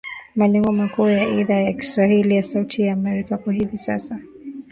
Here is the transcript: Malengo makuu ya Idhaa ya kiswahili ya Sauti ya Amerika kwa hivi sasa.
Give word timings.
Malengo 0.35 0.71
makuu 0.71 1.07
ya 1.09 1.29
Idhaa 1.29 1.59
ya 1.59 1.73
kiswahili 1.73 2.35
ya 2.35 2.43
Sauti 2.43 2.81
ya 2.81 2.93
Amerika 2.93 3.37
kwa 3.37 3.53
hivi 3.53 3.77
sasa. 3.77 4.19